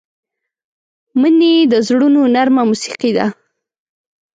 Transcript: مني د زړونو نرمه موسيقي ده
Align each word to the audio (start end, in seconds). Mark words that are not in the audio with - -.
مني 1.19 1.53
د 1.71 1.73
زړونو 1.87 2.21
نرمه 2.35 2.63
موسيقي 2.69 3.11
ده 3.17 3.27